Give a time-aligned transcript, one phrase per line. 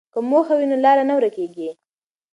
[0.13, 1.69] که موخه وي نو لاره نه ورکېږي.